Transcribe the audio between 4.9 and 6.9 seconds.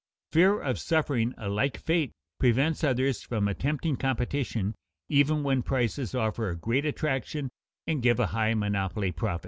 even when prices offer a great